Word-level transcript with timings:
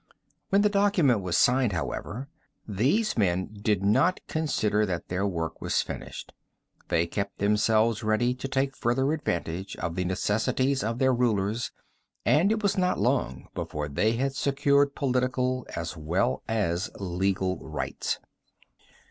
When 0.49 0.63
the 0.63 0.67
document 0.67 1.21
was 1.21 1.37
signed, 1.37 1.73
however, 1.73 2.27
these 2.67 3.15
men 3.19 3.53
did 3.61 3.83
not 3.83 4.19
consider 4.27 4.83
that 4.83 5.09
their 5.09 5.27
work 5.27 5.61
was 5.61 5.83
finished. 5.83 6.33
They 6.87 7.05
kept 7.05 7.37
themselves 7.37 8.01
ready 8.03 8.33
to 8.33 8.47
take 8.47 8.75
further 8.75 9.13
advantage 9.13 9.75
of 9.75 9.93
the 9.93 10.03
necessities 10.05 10.83
of 10.83 10.97
their 10.97 11.13
rulers 11.13 11.71
and 12.25 12.51
it 12.51 12.63
was 12.63 12.79
not 12.79 12.99
long 12.99 13.49
before 13.53 13.87
they 13.87 14.13
had 14.13 14.35
secured 14.35 14.95
political 14.95 15.67
as 15.75 15.95
well 15.95 16.41
as 16.47 16.89
legal 16.99 17.59
rights. 17.59 18.17